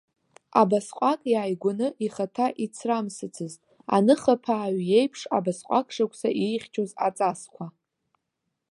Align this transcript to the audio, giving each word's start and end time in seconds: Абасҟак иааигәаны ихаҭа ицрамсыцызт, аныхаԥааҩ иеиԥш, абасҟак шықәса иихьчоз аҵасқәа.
Абасҟак 0.61 1.21
иааигәаны 1.31 1.87
ихаҭа 2.05 2.47
ицрамсыцызт, 2.63 3.59
аныхаԥааҩ 3.95 4.77
иеиԥш, 4.89 5.21
абасҟак 5.37 5.87
шықәса 5.95 6.29
иихьчоз 6.43 6.91
аҵасқәа. 7.07 7.65